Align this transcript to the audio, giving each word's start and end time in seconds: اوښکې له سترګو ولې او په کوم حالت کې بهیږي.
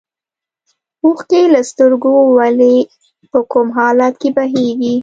اوښکې 1.03 1.41
له 1.53 1.61
سترګو 1.69 2.13
ولې 2.37 2.75
او 2.87 2.89
په 3.31 3.39
کوم 3.51 3.67
حالت 3.77 4.13
کې 4.21 4.29
بهیږي. 4.37 4.95